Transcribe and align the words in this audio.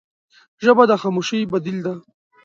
ژبه 0.63 0.83
د 0.87 0.91
خاموشۍ 1.01 1.41
بدیل 1.51 1.77
ده 1.85 1.93